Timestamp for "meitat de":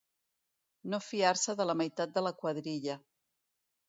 1.81-2.23